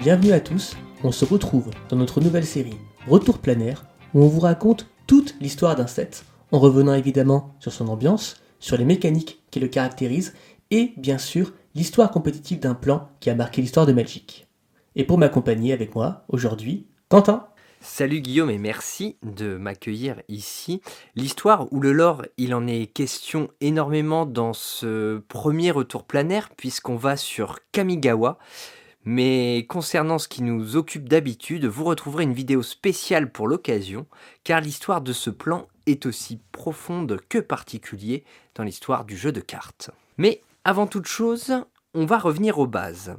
[0.00, 3.84] bienvenue à tous, on se retrouve dans notre nouvelle série Retour planaire
[4.14, 8.78] où on vous raconte toute l'histoire d'un set, en revenant évidemment sur son ambiance, sur
[8.78, 10.32] les mécaniques qui le caractérisent
[10.70, 14.48] et bien sûr l'histoire compétitive d'un plan qui a marqué l'histoire de Magic.
[14.96, 17.46] Et pour m'accompagner avec moi aujourd'hui, Quentin.
[17.82, 20.80] Salut Guillaume et merci de m'accueillir ici.
[21.14, 26.96] L'histoire ou le lore, il en est question énormément dans ce premier retour planaire puisqu'on
[26.96, 28.38] va sur Kamigawa.
[29.04, 34.06] Mais concernant ce qui nous occupe d'habitude, vous retrouverez une vidéo spéciale pour l'occasion
[34.44, 39.40] car l'histoire de ce plan est aussi profonde que particulier dans l'histoire du jeu de
[39.40, 39.90] cartes.
[40.18, 41.64] Mais avant toute chose,
[41.94, 43.16] on va revenir aux bases.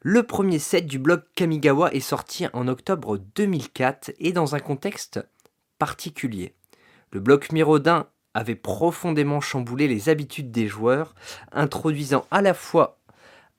[0.00, 5.20] Le premier set du blog Kamigawa est sorti en octobre 2004 et dans un contexte
[5.78, 6.54] particulier.
[7.12, 11.14] Le bloc Mirodin avait profondément chamboulé les habitudes des joueurs,
[11.52, 12.98] introduisant à la fois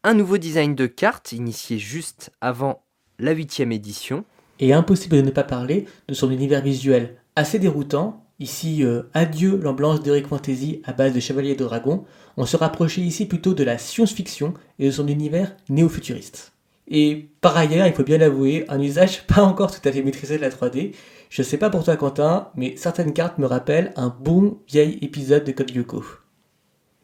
[0.06, 2.84] un nouveau design de cartes initié juste avant
[3.17, 4.23] la huitième édition.
[4.59, 8.23] Et impossible de ne pas parler de son univers visuel assez déroutant.
[8.39, 12.06] Ici, euh, adieu l'ambiance d'Eric Fantasy à base de Chevalier de Dragon,
[12.38, 16.53] on se rapprochait ici plutôt de la science-fiction et de son univers néo-futuriste.
[16.88, 20.38] Et par ailleurs, il faut bien l'avouer, un usage pas encore tout à fait maîtrisé
[20.38, 20.94] de la 3D.
[21.31, 25.45] Je sais pas pour toi Quentin, mais certaines cartes me rappellent un bon vieil épisode
[25.45, 26.03] de Code Lyoko.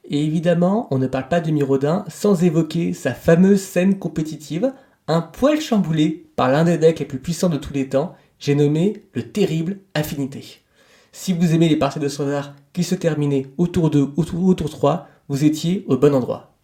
[0.03, 4.73] Et évidemment, on ne parle pas de Mirodin sans évoquer sa fameuse scène compétitive,
[5.07, 8.55] un poil chamboulé par l'un des decks les plus puissants de tous les temps, j'ai
[8.55, 10.61] nommé le terrible Affinité.
[11.11, 15.07] Si vous aimez les parties de standard qui se terminaient autour 2 ou autour 3,
[15.29, 16.55] vous étiez au bon endroit.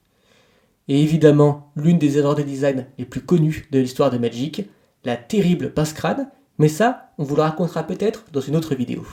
[0.87, 4.63] Et évidemment, l'une des erreurs de design les plus connues de l'histoire de Magic,
[5.03, 9.05] la terrible pince-crâne, mais ça, on vous le racontera peut-être dans une autre vidéo.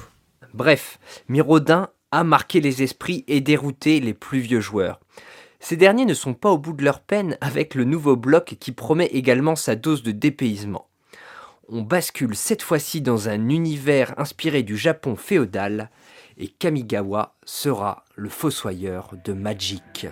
[0.54, 5.00] Bref, Mirodin a marqué les esprits et dérouté les plus vieux joueurs.
[5.58, 8.70] Ces derniers ne sont pas au bout de leur peine avec le nouveau bloc qui
[8.70, 10.86] promet également sa dose de dépaysement.
[11.68, 15.90] On bascule cette fois-ci dans un univers inspiré du Japon féodal,
[16.36, 20.06] et Kamigawa sera le fossoyeur de Magic.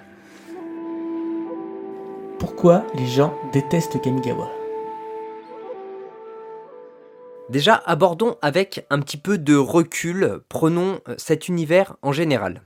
[2.38, 4.62] Pourquoi les gens détestent Kamigawa?
[7.52, 12.62] Déjà, abordons avec un petit peu de recul, prenons euh, cet univers en général.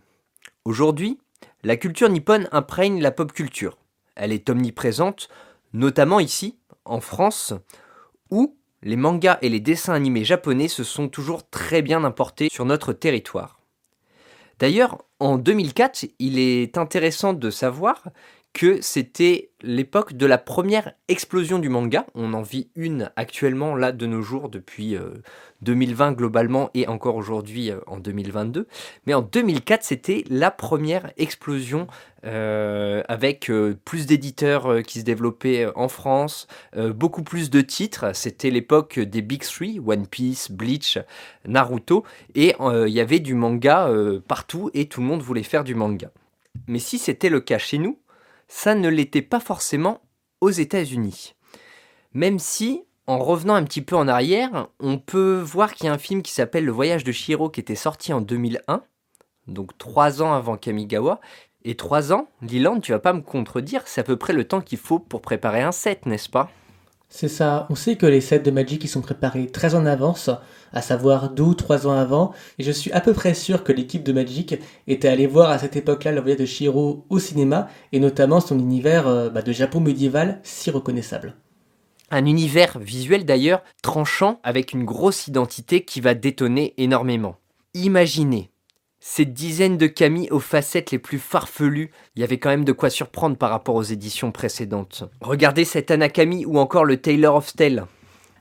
[0.64, 1.18] Aujourd'hui,
[1.64, 3.78] la culture nippone imprègne la pop culture.
[4.14, 5.28] Elle est omniprésente,
[5.72, 7.52] notamment ici, en France,
[8.30, 8.54] où
[8.84, 12.92] les mangas et les dessins animés japonais se sont toujours très bien importés sur notre
[12.92, 13.58] territoire.
[14.60, 18.04] D'ailleurs, en 2004, il est intéressant de savoir
[18.56, 22.06] que c'était l'époque de la première explosion du manga.
[22.14, 24.96] On en vit une actuellement là de nos jours depuis
[25.60, 28.66] 2020 euh, globalement et encore aujourd'hui euh, en 2022.
[29.06, 31.86] Mais en 2004, c'était la première explosion
[32.24, 33.52] euh, avec
[33.84, 38.12] plus d'éditeurs qui se développaient en France, beaucoup plus de titres.
[38.14, 40.98] C'était l'époque des Big Three, One Piece, Bleach,
[41.46, 43.90] Naruto, et il y avait du manga
[44.26, 46.10] partout et tout le monde voulait faire du manga.
[46.68, 47.98] Mais si c'était le cas chez nous,
[48.48, 50.00] ça ne l'était pas forcément
[50.40, 51.34] aux États-Unis.
[52.12, 55.92] Même si, en revenant un petit peu en arrière, on peut voir qu'il y a
[55.92, 58.82] un film qui s'appelle Le voyage de Shiro qui était sorti en 2001,
[59.46, 61.20] donc trois ans avant Kamigawa.
[61.68, 64.60] Et trois ans, Liland, tu vas pas me contredire, c'est à peu près le temps
[64.60, 66.48] qu'il faut pour préparer un set, n'est-ce pas?
[67.08, 67.66] C'est ça.
[67.70, 70.30] On sait que les sets de Magic ils sont préparés très en avance,
[70.72, 73.72] à savoir deux ou trois ans avant, et je suis à peu près sûr que
[73.72, 74.56] l'équipe de Magic
[74.86, 78.58] était allée voir à cette époque-là le voyage de Shiro au cinéma, et notamment son
[78.58, 81.34] univers euh, bah, de Japon médiéval si reconnaissable.
[82.10, 87.36] Un univers visuel d'ailleurs tranchant avec une grosse identité qui va détonner énormément.
[87.74, 88.50] Imaginez
[89.08, 92.72] ces dizaines de Camille aux facettes les plus farfelues, il y avait quand même de
[92.72, 95.04] quoi surprendre par rapport aux éditions précédentes.
[95.20, 97.84] Regardez cette Anakami ou encore le Taylor of Stell.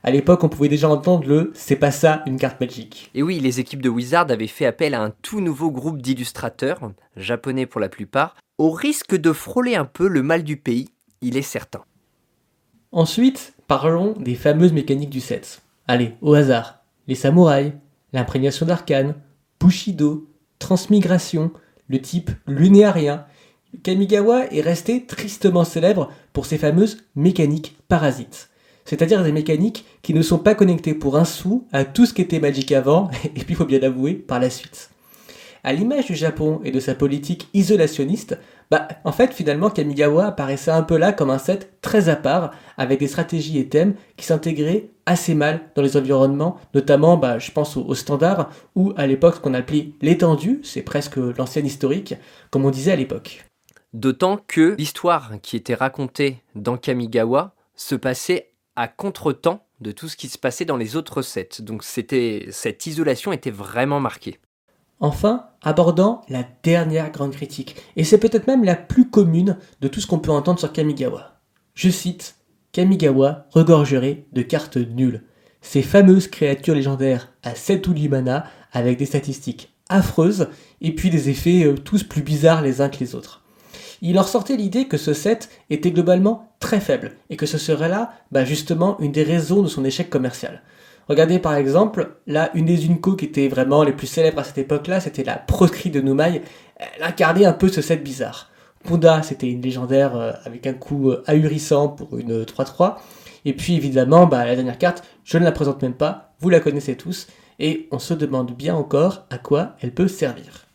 [0.02, 3.12] À l'époque, on pouvait déjà entendre le c'est pas ça une carte magique.
[3.14, 6.80] Et oui, les équipes de Wizard avaient fait appel à un tout nouveau groupe d'illustrateurs,
[7.16, 10.88] japonais pour la plupart, au risque de frôler un peu le mal du pays,
[11.22, 11.84] il est certain.
[12.90, 15.62] Ensuite, parlons des fameuses mécaniques du set.
[15.86, 16.82] Allez, au hasard.
[17.06, 17.72] Les samouraïs,
[18.12, 19.14] l'imprégnation d'arcane,
[19.60, 20.26] Bushido,
[20.66, 21.52] transmigration,
[21.86, 23.24] le type lunéarien.
[23.84, 28.50] Kamigawa est resté tristement célèbre pour ses fameuses mécaniques parasites.
[28.84, 32.22] C'est-à-dire des mécaniques qui ne sont pas connectées pour un sou à tout ce qui
[32.22, 34.90] était magique avant, et puis il faut bien l'avouer, par la suite.
[35.62, 38.36] À l'image du Japon et de sa politique isolationniste,
[38.72, 42.50] bah, en fait, finalement, Kamigawa apparaissait un peu là comme un set très à part,
[42.76, 47.52] avec des stratégies et thèmes qui s'intégraient assez mal dans les environnements, notamment, bah, je
[47.52, 52.14] pense au, standard, ou à l'époque, ce qu'on appelait l'étendue, c'est presque l'ancienne historique,
[52.50, 53.46] comme on disait à l'époque.
[53.94, 60.16] D'autant que l'histoire qui était racontée dans Kamigawa se passait à contre-temps de tout ce
[60.16, 61.60] qui se passait dans les autres sets.
[61.60, 64.38] Donc c'était cette isolation était vraiment marquée.
[64.98, 70.00] Enfin, abordant la dernière grande critique, et c'est peut-être même la plus commune de tout
[70.00, 71.38] ce qu'on peut entendre sur Kamigawa.
[71.74, 72.36] Je cite
[72.76, 75.22] Kamigawa regorgerait de cartes nulles.
[75.62, 80.48] Ces fameuses créatures légendaires à 7 ou 8 mana avec des statistiques affreuses
[80.82, 83.42] et puis des effets euh, tous plus bizarres les uns que les autres.
[84.02, 87.88] Il leur sortait l'idée que ce set était globalement très faible et que ce serait
[87.88, 90.60] là bah, justement une des raisons de son échec commercial.
[91.08, 94.58] Regardez par exemple, là, une des Unco qui était vraiment les plus célèbres à cette
[94.58, 96.42] époque-là, c'était la proscrit de Noumaï.
[96.76, 98.50] Elle incarnait un peu ce set bizarre.
[99.22, 102.96] C'était une légendaire euh, avec un coup euh, ahurissant pour une 3-3.
[103.44, 106.60] Et puis évidemment, bah, la dernière carte, je ne la présente même pas, vous la
[106.60, 107.26] connaissez tous,
[107.58, 110.66] et on se demande bien encore à quoi elle peut servir.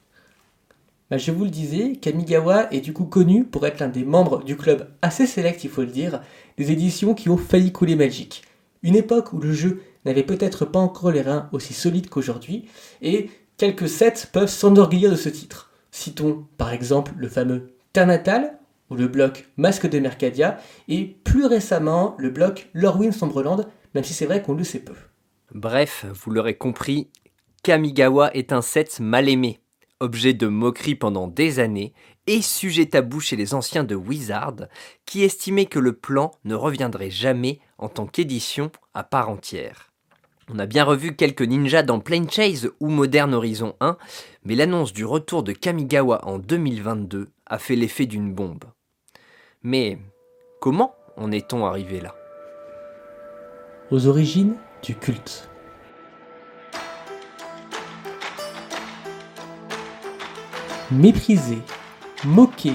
[1.10, 4.44] Bah, je vous le disais, Kamigawa est du coup connu pour être l'un des membres
[4.44, 6.22] du club assez sélect, il faut le dire,
[6.58, 8.44] des éditions qui ont failli couler Magic.
[8.84, 12.66] Une époque où le jeu n'avait peut-être pas encore les reins aussi solides qu'aujourd'hui,
[13.02, 15.72] et quelques sets peuvent s'enorgueillir de ce titre.
[15.92, 18.58] Citons par exemple le fameux Ternatal,
[18.90, 24.14] ou le bloc Masque de Mercadia, et plus récemment le bloc Lorwyn Sombreland, même si
[24.14, 24.96] c'est vrai qu'on le sait peu.
[25.54, 27.10] Bref, vous l'aurez compris,
[27.64, 29.60] Kamigawa est un set mal aimé,
[30.00, 31.94] objet de moquerie pendant des années,
[32.28, 34.68] et sujet tabou chez les anciens de Wizard,
[35.06, 39.91] qui estimaient que le plan ne reviendrait jamais en tant qu'édition à part entière.
[40.50, 43.98] On a bien revu quelques ninjas dans Plane Chase ou Modern Horizon 1,
[44.44, 48.64] mais l'annonce du retour de Kamigawa en 2022 a fait l'effet d'une bombe.
[49.62, 50.00] Mais
[50.60, 52.16] comment en est-on arrivé là?
[53.92, 55.48] Aux origines du culte.
[60.92, 61.60] Méprisé,
[62.26, 62.74] moqué,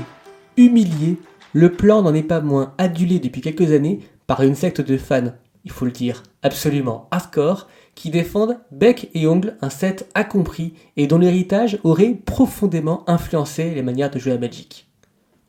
[0.56, 1.18] humilié,
[1.52, 5.32] le plan n'en est pas moins adulé depuis quelques années par une secte de fans
[5.66, 7.66] il faut le dire, absolument hardcore,
[7.96, 13.82] qui défendent bec et ongle un set accompli et dont l'héritage aurait profondément influencé les
[13.82, 14.88] manières de jouer à Magic.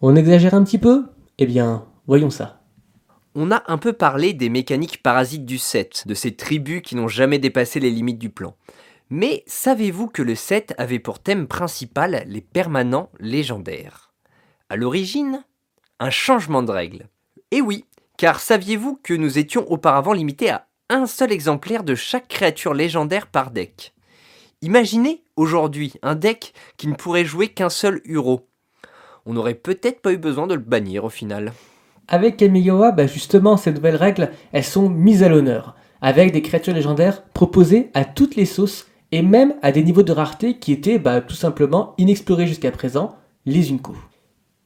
[0.01, 1.05] On exagère un petit peu?
[1.37, 2.63] Eh bien, voyons ça.
[3.35, 7.07] On a un peu parlé des mécaniques parasites du set, de ces tribus qui n'ont
[7.07, 8.55] jamais dépassé les limites du plan.
[9.11, 14.13] Mais savez-vous que le set avait pour thème principal les permanents légendaires?
[14.69, 15.43] À l'origine,
[15.99, 17.07] un changement de règle.
[17.51, 17.85] Et oui,
[18.17, 23.27] car saviez-vous que nous étions auparavant limités à un seul exemplaire de chaque créature légendaire
[23.27, 23.93] par deck?
[24.63, 28.47] Imaginez aujourd'hui un deck qui ne pourrait jouer qu'un seul Uro.
[29.27, 31.53] On n'aurait peut-être pas eu besoin de le bannir au final.
[32.07, 36.73] Avec Kamigawa, bah justement, ces nouvelles règles, elles sont mises à l'honneur, avec des créatures
[36.73, 40.99] légendaires proposées à toutes les sauces et même à des niveaux de rareté qui étaient
[40.99, 43.15] bah, tout simplement inexplorés jusqu'à présent,
[43.45, 43.95] les Unco.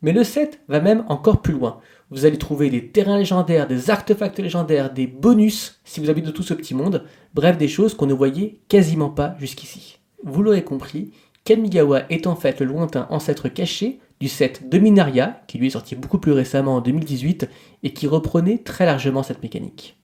[0.01, 1.80] Mais le set va même encore plus loin.
[2.12, 6.34] Vous allez trouver des terrains légendaires, des artefacts légendaires, des bonus si vous habitez de
[6.34, 10.00] tout ce petit monde, bref des choses qu'on ne voyait quasiment pas jusqu'ici.
[10.22, 11.13] Vous l'aurez compris,
[11.46, 15.96] Kamigawa est en fait le lointain ancêtre caché du set Dominaria, qui lui est sorti
[15.96, 17.48] beaucoup plus récemment en 2018
[17.84, 19.98] et qui reprenait très largement cette mécanique.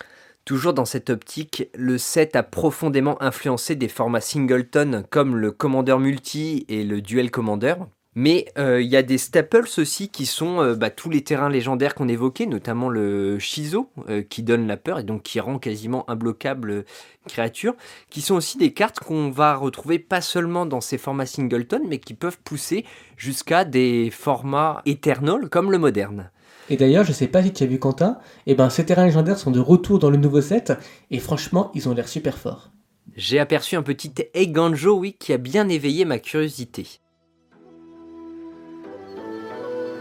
[0.45, 5.97] Toujours dans cette optique, le set a profondément influencé des formats singleton comme le Commander
[5.97, 7.75] Multi et le Duel Commander,
[8.19, 11.51] mais euh, il y a des staples aussi qui sont euh, bah, tous les terrains
[11.51, 15.59] légendaires qu'on évoquait, notamment le Shizo euh, qui donne la peur et donc qui rend
[15.59, 16.83] quasiment imbloquable
[17.27, 17.75] créature,
[18.09, 21.99] qui sont aussi des cartes qu'on va retrouver pas seulement dans ces formats singleton, mais
[21.99, 22.85] qui peuvent pousser
[23.17, 26.31] jusqu'à des formats éternels comme le moderne.
[26.71, 29.05] Et d'ailleurs, je sais pas si tu as vu Quentin, et eh ben ces terrains
[29.05, 30.73] légendaires sont de retour dans le nouveau set,
[31.11, 32.71] et franchement, ils ont l'air super forts.
[33.15, 36.99] J'ai aperçu un petit Eganjo, oui, qui a bien éveillé ma curiosité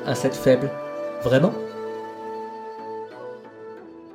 [0.07, 0.71] un set faible
[1.23, 1.53] Vraiment?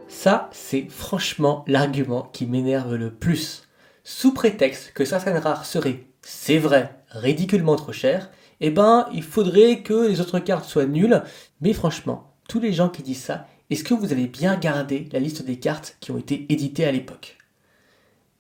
[0.08, 3.68] Ça, c'est franchement l'argument qui m'énerve le plus.
[4.04, 8.30] Sous prétexte que certaines rares seraient, c'est vrai, ridiculement trop chères,
[8.62, 11.24] eh ben, il faudrait que les autres cartes soient nulles.
[11.60, 15.20] Mais franchement, tous les gens qui disent ça, est-ce que vous avez bien gardé la
[15.20, 17.38] liste des cartes qui ont été éditées à l'époque?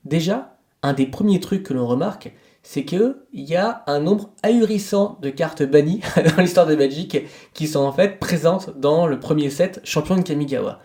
[0.05, 2.31] Déjà, un des premiers trucs que l'on remarque,
[2.63, 6.01] c'est qu'il y a un nombre ahurissant de cartes bannies
[6.35, 7.17] dans l'histoire de Magic
[7.53, 10.79] qui sont en fait présentes dans le premier set champion de Kamigawa.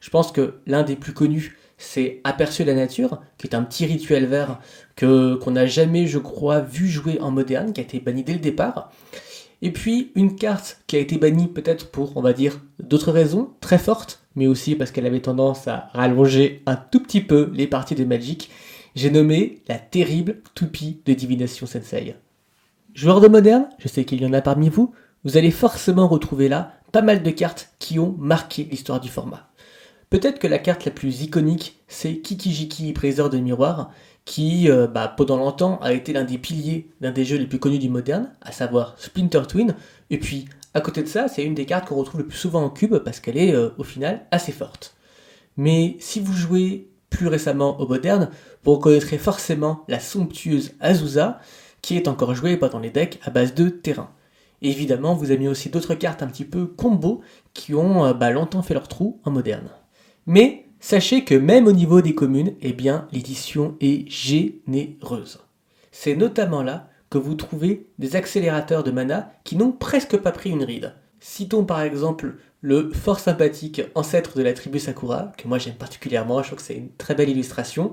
[0.00, 3.86] Je pense que l'un des plus connus, c'est Aperçu la nature, qui est un petit
[3.86, 4.60] rituel vert
[4.96, 8.34] que qu'on n'a jamais, je crois, vu jouer en moderne, qui a été banni dès
[8.34, 8.92] le départ.
[9.62, 13.54] Et puis une carte qui a été bannie peut-être pour, on va dire, d'autres raisons
[13.60, 17.66] très fortes, mais aussi parce qu'elle avait tendance à rallonger un tout petit peu les
[17.66, 18.50] parties de Magic,
[18.94, 22.14] j'ai nommé la terrible toupie de divination sensei.
[22.94, 26.48] Joueurs de moderne, je sais qu'il y en a parmi vous, vous allez forcément retrouver
[26.48, 29.48] là pas mal de cartes qui ont marqué l'histoire du format.
[30.10, 33.90] Peut-être que la carte la plus iconique, c'est Kikijiki, Briseur de miroir,
[34.24, 37.58] qui, euh, bah, pendant longtemps, a été l'un des piliers d'un des jeux les plus
[37.58, 39.74] connus du moderne, à savoir Splinter Twin.
[40.10, 42.62] Et puis, à côté de ça, c'est une des cartes qu'on retrouve le plus souvent
[42.62, 44.94] en cube parce qu'elle est, euh, au final, assez forte.
[45.56, 48.28] Mais si vous jouez plus récemment au moderne,
[48.64, 51.38] vous reconnaîtrez forcément la somptueuse Azusa,
[51.80, 54.10] qui est encore jouée dans les decks à base de terrain.
[54.62, 57.20] évidemment, vous avez aussi d'autres cartes un petit peu combo
[57.52, 59.68] qui ont euh, bah, longtemps fait leur trou en moderne.
[60.26, 65.40] Mais sachez que même au niveau des communes, eh bien, l'édition est généreuse.
[65.92, 70.50] C'est notamment là que vous trouvez des accélérateurs de mana qui n'ont presque pas pris
[70.50, 70.94] une ride.
[71.20, 76.42] Citons par exemple le fort sympathique ancêtre de la tribu Sakura, que moi j'aime particulièrement,
[76.42, 77.92] je trouve que c'est une très belle illustration,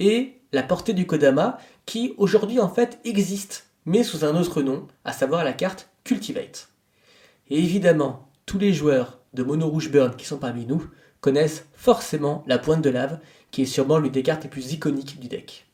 [0.00, 4.88] et la portée du Kodama, qui aujourd'hui en fait existe, mais sous un autre nom,
[5.04, 6.68] à savoir la carte Cultivate.
[7.48, 10.84] Et évidemment, tous les joueurs de Mono Rouge Burn qui sont parmi nous
[11.20, 13.20] connaissent forcément la pointe de lave,
[13.52, 15.68] qui est sûrement l'une des cartes les plus iconiques du deck.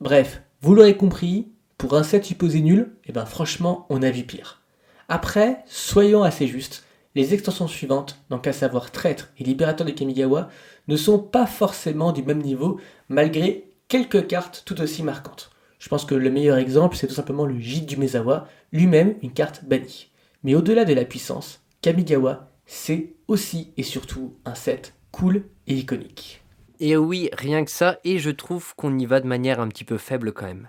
[0.00, 4.10] Bref, vous l'aurez compris, pour un set supposé nul, et eh ben franchement, on a
[4.10, 4.62] vu pire.
[5.10, 10.48] Après, soyons assez justes, les extensions suivantes, donc à savoir Traître et Libérateur de Kamigawa,
[10.88, 15.50] ne sont pas forcément du même niveau, malgré quelques cartes tout aussi marquantes.
[15.78, 19.32] Je pense que le meilleur exemple, c'est tout simplement le Gîte du Mezawa, lui-même une
[19.32, 20.10] carte bannie.
[20.44, 26.42] Mais au-delà de la puissance, Kamigawa, c'est aussi et surtout un set cool et iconique.
[26.80, 29.84] Et oui, rien que ça, et je trouve qu'on y va de manière un petit
[29.84, 30.68] peu faible quand même.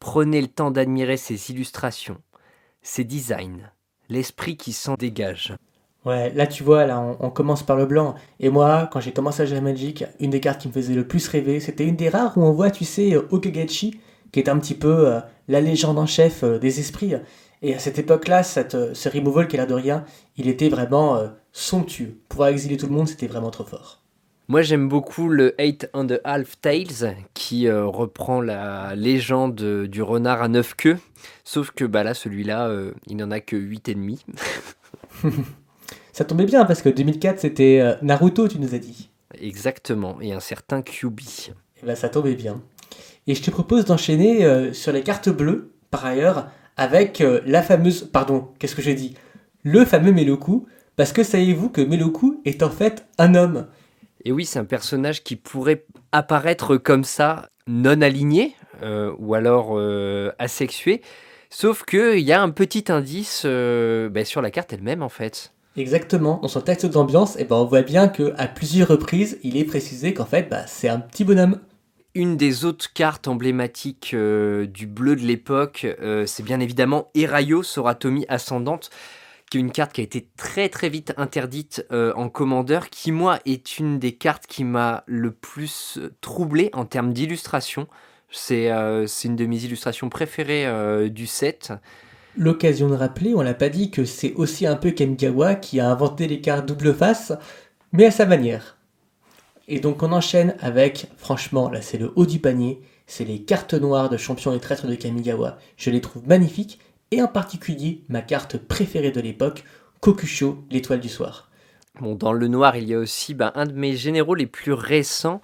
[0.00, 2.20] Prenez le temps d'admirer ses illustrations,
[2.82, 3.70] ses designs,
[4.08, 5.54] l'esprit qui s'en dégage.
[6.06, 8.14] Ouais, là tu vois, là on, commence par le blanc.
[8.38, 10.94] Et moi, quand j'ai commencé à jouer à Magic, une des cartes qui me faisait
[10.94, 13.98] le plus rêver, c'était une des rares où on voit, tu sais, euh, Okagachi,
[14.30, 17.14] qui est un petit peu euh, la légende en chef euh, des esprits.
[17.60, 20.04] Et à cette époque-là, cette, ce removal qui a l'air de rien,
[20.36, 21.20] il était vraiment
[21.52, 22.20] somptueux.
[22.28, 24.02] Pouvoir exiler tout le monde, c'était vraiment trop fort.
[24.46, 30.42] Moi j'aime beaucoup le 8 and a Half Tails qui reprend la légende du renard
[30.42, 30.98] à neuf queues.
[31.44, 32.70] Sauf que bah là celui-là
[33.06, 34.24] il n'en a que 8 et demi.
[36.16, 39.10] Ça tombait bien parce que 2004 c'était euh, Naruto, tu nous as dit.
[39.38, 41.20] Exactement, et un certain QB.
[41.20, 42.62] Et eh ben ça tombait bien.
[43.26, 47.60] Et je te propose d'enchaîner euh, sur les cartes bleues, par ailleurs, avec euh, la
[47.60, 48.08] fameuse.
[48.10, 49.14] Pardon, qu'est-ce que j'ai dit
[49.62, 53.66] Le fameux Meloku, parce que savez-vous que Meloku est en fait un homme?
[54.24, 58.56] Et oui, c'est un personnage qui pourrait apparaître comme ça, non aligné,
[59.18, 59.78] ou alors
[60.38, 61.02] asexué.
[61.50, 65.52] Sauf qu'il y a un petit indice ben, sur la carte elle-même en fait.
[65.76, 66.38] Exactement.
[66.40, 70.14] Dans son texte d'ambiance, eh ben, on voit bien qu'à plusieurs reprises, il est précisé
[70.14, 71.60] qu'en fait, bah, c'est un petit bonhomme.
[72.14, 77.62] Une des autres cartes emblématiques euh, du bleu de l'époque, euh, c'est bien évidemment Erayo
[77.62, 78.88] Soratomi Ascendante,
[79.50, 83.12] qui est une carte qui a été très très vite interdite euh, en commandeur, qui
[83.12, 87.86] moi est une des cartes qui m'a le plus troublé en termes d'illustration.
[88.30, 91.72] C'est une de mes illustrations préférées du set
[92.36, 95.90] l'occasion de rappeler, on l'a pas dit, que c'est aussi un peu Kamigawa qui a
[95.90, 97.32] inventé les cartes double face,
[97.92, 98.76] mais à sa manière.
[99.68, 103.74] Et donc on enchaîne avec, franchement, là c'est le haut du panier, c'est les cartes
[103.74, 105.58] noires de champion et traître de Kamigawa.
[105.76, 106.78] Je les trouve magnifiques,
[107.10, 109.64] et en particulier ma carte préférée de l'époque,
[110.00, 111.50] Kokusho, l'étoile du soir.
[112.00, 114.74] Bon, dans le noir, il y a aussi ben, un de mes généraux les plus
[114.74, 115.40] récents,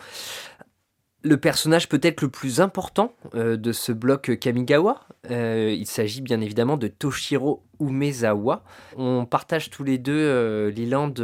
[1.22, 5.00] le personnage peut-être le plus important euh, de ce bloc Kamigawa.
[5.30, 8.64] Euh, il s'agit bien évidemment de Toshiro Umezawa.
[8.96, 11.14] On partage tous les deux, euh, Liland,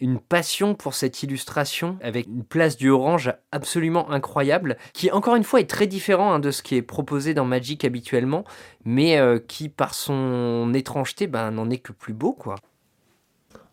[0.00, 5.44] une passion pour cette illustration avec une place du orange absolument incroyable, qui encore une
[5.44, 8.44] fois est très différent hein, de ce qui est proposé dans Magic habituellement,
[8.84, 12.54] mais qui par son étrangeté ben, n'en est que plus beau quoi.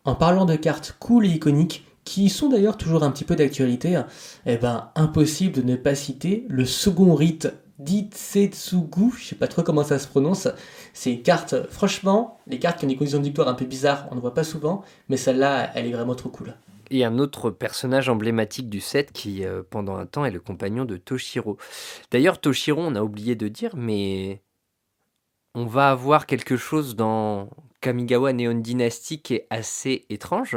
[0.04, 4.00] En parlant de cartes cool et iconiques, qui sont d'ailleurs toujours un petit peu d'actualité,
[4.46, 9.62] eh ben, impossible de ne pas citer le second rite d'Itsetsugu, je sais pas trop
[9.62, 10.48] comment ça se prononce.
[10.94, 14.08] C'est une carte, franchement, les cartes qui ont des conditions de victoire un peu bizarres,
[14.10, 16.54] on ne voit pas souvent, mais celle-là, elle est vraiment trop cool.
[16.90, 20.86] Et un autre personnage emblématique du set qui, euh, pendant un temps, est le compagnon
[20.86, 21.58] de Toshiro.
[22.10, 24.40] D'ailleurs, Toshiro, on a oublié de dire, mais
[25.54, 27.50] on va avoir quelque chose dans
[27.82, 30.56] Kamigawa Neon Dynasty qui est assez étrange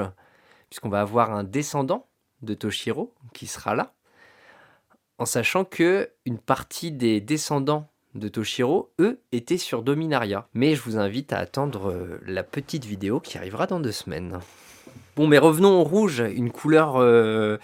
[0.71, 2.07] puisqu'on va avoir un descendant
[2.41, 3.93] de Toshiro qui sera là,
[5.17, 10.47] en sachant que une partie des descendants de Toshiro, eux, étaient sur Dominaria.
[10.53, 14.39] Mais je vous invite à attendre euh, la petite vidéo qui arrivera dans deux semaines.
[15.17, 17.57] Bon, mais revenons au rouge, une couleur euh,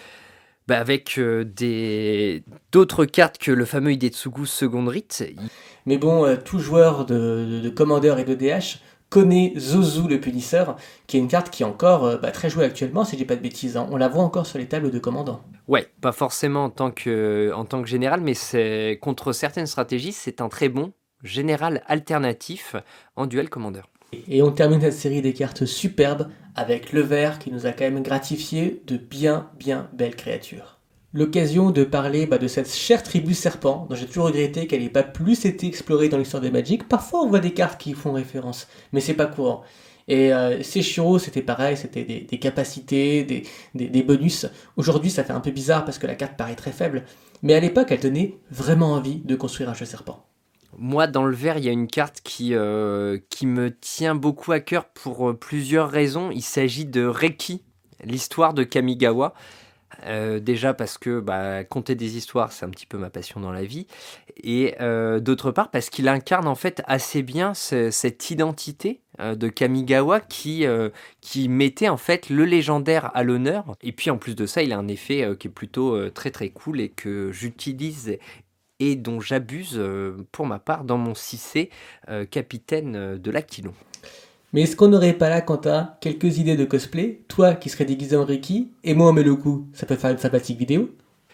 [0.68, 1.46] bah, avec euh,
[2.72, 5.24] d'autres cartes que le fameux Hidetsugu Second Rite.
[5.86, 10.76] Mais bon, tout joueur de, de, et de DH Kone Zozu le punisseur,
[11.08, 13.26] qui est une carte qui est encore euh, bah, très jouée actuellement, si je dis
[13.26, 13.78] pas de bêtises.
[13.78, 13.88] Hein.
[13.92, 15.42] On la voit encore sur les tables de commandants.
[15.68, 20.12] Ouais, pas forcément en tant que, en tant que général, mais c'est contre certaines stratégies,
[20.12, 20.92] c'est un très bon
[21.24, 22.76] général alternatif
[23.16, 23.90] en duel commandeur.
[24.30, 27.84] Et on termine cette série des cartes superbes avec le vert qui nous a quand
[27.84, 30.77] même gratifié de bien bien belles créatures
[31.18, 34.90] l'occasion de parler bah, de cette chère tribu serpent, dont j'ai toujours regretté qu'elle n'ait
[34.90, 36.88] pas plus été explorée dans l'histoire des Magic.
[36.88, 39.64] Parfois on voit des cartes qui font référence, mais c'est pas courant.
[40.08, 43.24] Et euh, Seshiro, c'était pareil, c'était des, capacités,
[43.74, 44.46] des, bonus.
[44.78, 47.04] Aujourd'hui, ça fait un peu bizarre parce que la carte paraît très faible.
[47.42, 50.24] Mais à l'époque, elle donnait vraiment envie de construire un jeu serpent.
[50.78, 54.52] Moi, dans le vert, il y a une carte qui, euh, qui me tient beaucoup
[54.52, 56.30] à cœur pour euh, plusieurs raisons.
[56.32, 57.64] Il s'agit de Reiki,
[58.06, 59.34] l'histoire de Kamigawa.
[60.06, 63.52] Euh, déjà parce que bah, conter des histoires, c'est un petit peu ma passion dans
[63.52, 63.88] la vie.
[64.38, 69.48] Et euh, d'autre part parce qu'il incarne en fait assez bien cette identité euh, de
[69.48, 70.66] Kamigawa qui,
[71.22, 73.76] qui mettait en fait le légendaire à l'honneur.
[73.82, 76.50] Et puis en plus de ça, il a un effet qui est plutôt très très
[76.50, 78.18] cool et que j'utilise
[78.80, 79.82] et dont j'abuse
[80.32, 81.70] pour ma part dans mon 6C
[82.30, 83.74] capitaine de l'Aquilon.
[84.54, 87.22] Mais est-ce qu'on n'aurait pas là, Quentin, quelques idées de cosplay?
[87.28, 89.68] Toi qui serais déguisé en Ricky, et moi en met le coup.
[89.74, 90.90] Ça peut faire une sympathique vidéo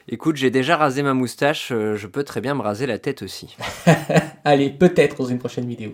[0.10, 3.22] Écoute, j'ai déjà rasé ma moustache, euh, je peux très bien me raser la tête
[3.22, 3.55] aussi.
[4.43, 5.93] Allez, peut-être dans une prochaine vidéo.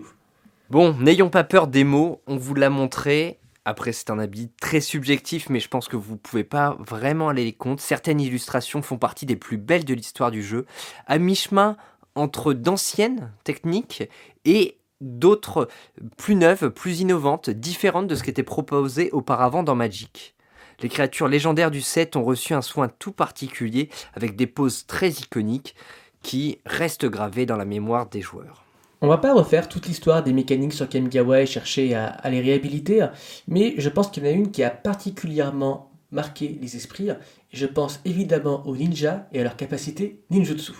[0.68, 3.38] Bon, n'ayons pas peur des mots, on vous l'a montré.
[3.64, 7.28] Après, c'est un habit très subjectif, mais je pense que vous ne pouvez pas vraiment
[7.28, 7.80] aller les compte.
[7.80, 10.66] Certaines illustrations font partie des plus belles de l'histoire du jeu,
[11.06, 11.76] à mi-chemin
[12.16, 14.02] entre d'anciennes techniques
[14.44, 15.68] et d'autres
[16.16, 20.34] plus neuves, plus innovantes, différentes de ce qui était proposé auparavant dans Magic.
[20.82, 25.10] Les créatures légendaires du set ont reçu un soin tout particulier avec des poses très
[25.10, 25.74] iconiques
[26.22, 28.64] qui restent gravées dans la mémoire des joueurs.
[29.02, 33.06] On va pas refaire toute l'histoire des mécaniques sur Kamigawa et chercher à, les réhabiliter,
[33.48, 37.08] mais je pense qu'il y en a une qui a particulièrement marqué les esprits,
[37.52, 40.72] je pense évidemment aux ninjas et à leur capacité ninjutsu.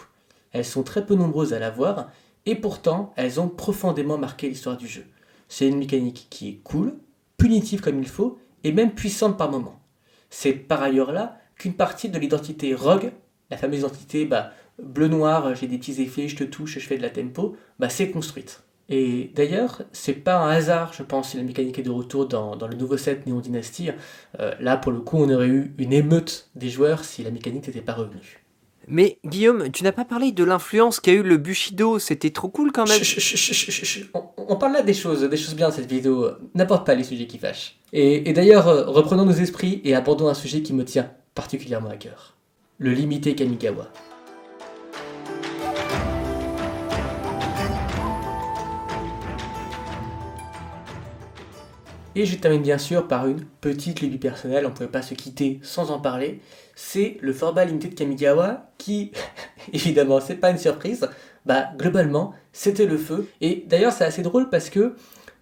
[0.53, 2.09] Elles sont très peu nombreuses à l'avoir,
[2.47, 5.05] et pourtant elles ont profondément marqué l'histoire du jeu.
[5.49, 6.95] C'est une mécanique qui est cool,
[7.37, 9.81] punitive comme il faut, et même puissante par moments.
[10.29, 13.13] C'est par ailleurs là qu'une partie de l'identité rogue,
[13.51, 17.03] la fameuse identité bah, bleu-noir, j'ai des petits effets, je te touche, je fais de
[17.03, 18.63] la tempo, bah, s'est construite.
[18.89, 22.57] Et d'ailleurs, c'est pas un hasard, je pense, si la mécanique est de retour dans,
[22.57, 23.91] le nouveau set Néon Dynasty.
[24.41, 27.69] Euh, là, pour le coup, on aurait eu une émeute des joueurs si la mécanique
[27.69, 28.40] n'était pas revenue.
[28.91, 32.73] Mais Guillaume, tu n'as pas parlé de l'influence qu'a eu le Bushido, c'était trop cool
[32.73, 33.01] quand même.
[34.37, 37.27] on, parle là des choses, des choses bien dans cette vidéo, n'importe pas les sujets
[37.27, 37.77] qui fâchent.
[37.93, 41.97] Et, d'ailleurs, euh, reprenons nos esprits et abordons un sujet qui me tient particulièrement à
[41.97, 42.37] cœur.
[42.79, 43.93] Le limité Kamigawa.
[52.17, 55.15] Et je termine bien sûr par une petite lubie personnelle, on ne pouvait pas se
[55.15, 56.41] quitter sans en parler.
[56.75, 59.13] C'est le Forba Limited Kamigawa qui,
[59.73, 61.09] évidemment, c'est pas une surprise,
[61.47, 63.29] bah globalement, c'était le feu.
[63.41, 64.97] Et d'ailleurs, c'est assez drôle parce que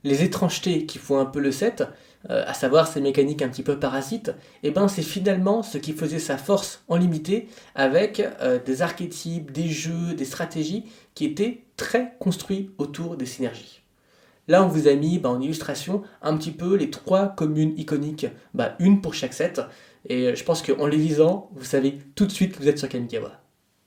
[0.05, 1.85] les étrangetés qui font un peu le set,
[2.29, 4.29] euh, à savoir ces mécaniques un petit peu parasites,
[4.63, 8.83] et eh ben c'est finalement ce qui faisait sa force en limité avec euh, des
[8.83, 13.83] archétypes, des jeux, des stratégies qui étaient très construits autour des synergies.
[14.49, 18.27] Là, on vous a mis bah, en illustration un petit peu les trois communes iconiques,
[18.55, 19.61] bah, une pour chaque set.
[20.09, 22.89] Et je pense qu'en les lisant, vous savez tout de suite que vous êtes sur
[22.89, 23.33] Kamigawa.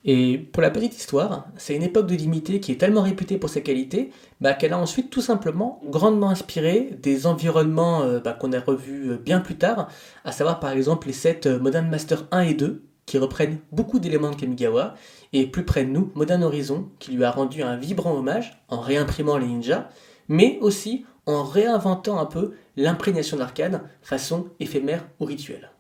[0.04, 3.52] Et pour la petite histoire, c'est une époque de limité qui est tellement réputée pour
[3.52, 8.60] ses qualités bah, qu'elle a ensuite tout simplement grandement inspiré des environnements euh, qu'on a
[8.60, 9.90] revus euh, bien plus tard,
[10.26, 14.00] à savoir par exemple les sets euh, Modern Master 1 et 2 qui reprennent beaucoup
[14.00, 14.96] d'éléments de Kamigawa,
[15.34, 18.80] et plus près de nous, Modern Horizon qui lui a rendu un vibrant hommage en
[18.80, 19.90] réimprimant les ninjas,
[20.32, 25.72] mais aussi en réinventant un peu l'imprégnation d'arcade façon éphémère ou rituelle.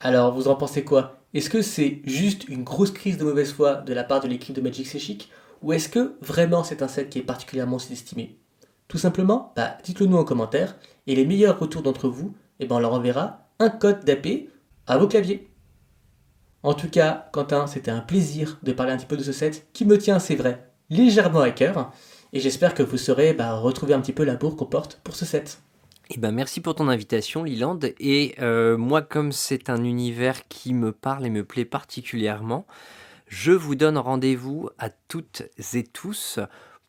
[0.00, 1.22] Alors, vous en pensez quoi?
[1.32, 4.54] Est-ce que c'est juste une grosse crise de mauvaise foi de la part de l'équipe
[4.54, 5.00] de Magic C'est
[5.62, 8.38] Ou est-ce que vraiment c'est un set qui est particulièrement sous-estimé?
[8.86, 12.76] Tout simplement, bah, dites-le nous en commentaire, et les meilleurs retours d'entre vous, eh ben,
[12.76, 14.28] on leur enverra un code d'AP
[14.86, 15.48] à vos claviers.
[16.62, 19.68] En tout cas, Quentin, c'était un plaisir de parler un petit peu de ce set
[19.72, 21.92] qui me tient, c'est vrai, légèrement à cœur.
[22.34, 25.24] Et j'espère que vous saurez bah, retrouver un petit peu l'amour qu'on porte pour ce
[25.24, 25.60] set.
[26.10, 27.78] Eh ben merci pour ton invitation, Liland.
[28.00, 32.66] Et euh, moi, comme c'est un univers qui me parle et me plaît particulièrement,
[33.28, 35.44] je vous donne rendez-vous à toutes
[35.74, 36.40] et tous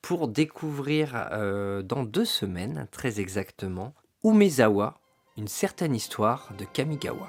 [0.01, 4.99] pour découvrir euh, dans deux semaines, très exactement, Umezawa,
[5.37, 7.27] une certaine histoire de Kamigawa.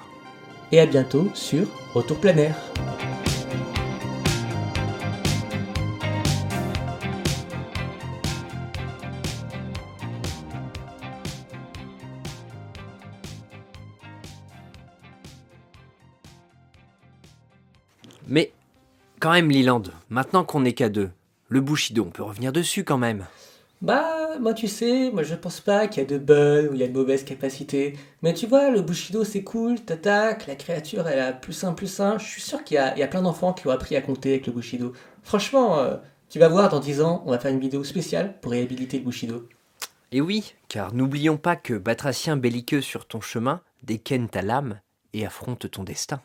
[0.71, 2.55] Et à bientôt sur Retour planaire.
[18.27, 18.51] Mais
[19.19, 21.09] quand même, Liland, maintenant qu'on n'est qu'à deux,
[21.49, 23.25] le Bushido, on peut revenir dessus quand même.
[23.81, 26.79] Bah, moi tu sais, moi je pense pas qu'il y a de bonnes ou il
[26.79, 27.95] y a de mauvaises capacités.
[28.23, 31.99] Mais tu vois, le Bushido c'est cool, t'attaques, la créature elle a plus un plus
[31.99, 32.17] un.
[32.17, 34.01] Je suis sûr qu'il y a, il y a plein d'enfants qui ont appris à
[34.01, 34.93] compter avec le Bushido.
[35.21, 35.97] Franchement, euh,
[36.29, 39.05] tu vas voir dans 10 ans, on va faire une vidéo spéciale pour réhabiliter le
[39.05, 39.47] Bushido.
[40.11, 44.79] Et oui, car n'oublions pas que batracien belliqueux sur ton chemin dégaine ta lame
[45.13, 46.19] et affronte ton destin.